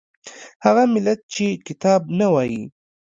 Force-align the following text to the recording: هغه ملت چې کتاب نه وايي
هغه 0.65 0.83
ملت 0.93 1.19
چې 1.35 1.45
کتاب 1.67 2.01
نه 2.19 2.27
وايي 2.33 2.61